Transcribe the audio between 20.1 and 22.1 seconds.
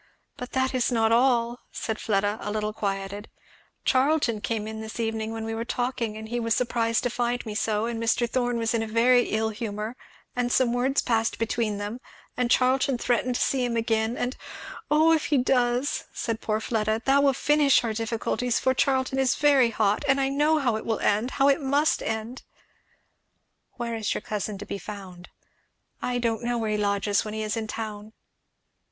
I know how it will end how it must